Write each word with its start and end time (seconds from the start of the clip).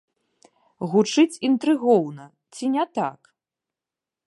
Гучыць 0.93 1.41
інтрыгоўна, 1.51 2.25
ці 2.57 2.65
не 2.77 2.85
так? 3.01 3.19